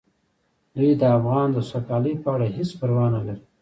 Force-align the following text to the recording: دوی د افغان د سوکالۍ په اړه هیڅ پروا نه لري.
دوی 0.75 0.91
د 1.01 1.03
افغان 1.17 1.47
د 1.53 1.57
سوکالۍ 1.69 2.13
په 2.23 2.29
اړه 2.35 2.47
هیڅ 2.55 2.69
پروا 2.79 3.05
نه 3.15 3.21
لري. 3.27 3.43